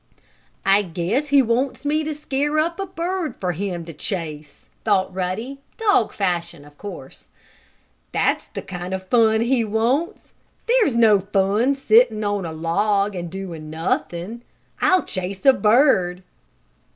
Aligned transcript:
"I 0.65 0.81
guess 0.81 1.27
he 1.27 1.43
wants 1.43 1.85
me 1.85 2.03
to 2.05 2.15
scare 2.15 2.57
up 2.57 2.79
a 2.79 2.87
bird 2.87 3.35
for 3.39 3.51
him 3.51 3.85
to 3.85 3.93
chase," 3.93 4.67
thought 4.83 5.13
Ruddy, 5.13 5.59
dog 5.77 6.11
fashion, 6.11 6.65
of 6.65 6.75
course. 6.79 7.29
"That 8.11 8.39
is 8.41 8.49
the 8.51 8.63
kind 8.63 8.95
of 8.95 9.07
fun 9.09 9.41
he 9.41 9.63
wants. 9.63 10.33
There's 10.65 10.95
no 10.95 11.19
fun 11.19 11.75
sitting 11.75 12.23
on 12.23 12.45
a 12.47 12.51
log 12.51 13.13
and 13.13 13.29
doing 13.29 13.69
nothing. 13.69 14.41
I'll 14.81 15.03
chase 15.03 15.45
a 15.45 15.53
bird!" 15.53 16.23